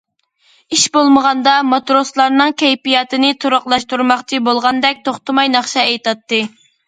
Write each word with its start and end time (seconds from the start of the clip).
ئىش 0.75 0.83
بولمىغاندا 0.95 1.51
ماتروسلارنىڭ 1.73 2.55
كەيپىياتىنى 2.63 3.29
تۇراقلاشتۇرماقچى 3.45 4.41
بولغاندەك 4.49 5.05
توختىماي 5.11 5.55
ناخشا 5.57 5.85
ئېيتاتتى. 5.91 6.41